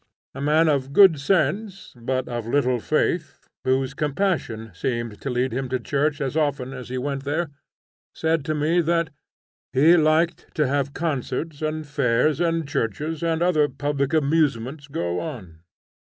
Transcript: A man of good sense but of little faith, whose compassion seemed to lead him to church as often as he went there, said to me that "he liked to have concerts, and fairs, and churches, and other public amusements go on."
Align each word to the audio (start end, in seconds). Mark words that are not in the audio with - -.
A 0.33 0.41
man 0.41 0.67
of 0.67 0.93
good 0.93 1.19
sense 1.19 1.93
but 1.95 2.27
of 2.27 2.47
little 2.47 2.79
faith, 2.79 3.47
whose 3.63 3.93
compassion 3.93 4.71
seemed 4.73 5.21
to 5.21 5.29
lead 5.29 5.51
him 5.51 5.69
to 5.69 5.79
church 5.79 6.19
as 6.19 6.35
often 6.35 6.73
as 6.73 6.89
he 6.89 6.97
went 6.97 7.23
there, 7.23 7.51
said 8.15 8.43
to 8.45 8.55
me 8.55 8.81
that 8.81 9.11
"he 9.73 9.95
liked 9.95 10.47
to 10.55 10.65
have 10.65 10.95
concerts, 10.95 11.61
and 11.61 11.85
fairs, 11.85 12.39
and 12.41 12.67
churches, 12.67 13.21
and 13.21 13.43
other 13.43 13.69
public 13.69 14.11
amusements 14.11 14.87
go 14.87 15.19
on." 15.19 15.59